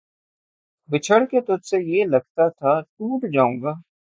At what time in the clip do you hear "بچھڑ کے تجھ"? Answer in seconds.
0.89-1.67